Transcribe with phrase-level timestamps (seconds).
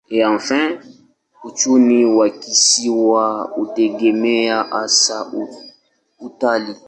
[1.43, 5.31] Uchumi wa kisiwa hutegemea hasa
[6.19, 6.75] utalii.